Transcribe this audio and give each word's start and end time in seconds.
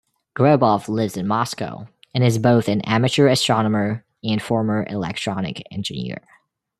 Grobov 0.35 0.89
lives 0.89 1.15
in 1.15 1.27
Moscow., 1.27 1.85
and 2.15 2.23
is 2.23 2.39
both 2.39 2.67
an 2.67 2.81
amateur 2.81 3.27
astronomer 3.27 4.03
and 4.23 4.41
former 4.41 4.83
electronic 4.89 5.61
engineer. 5.71 6.23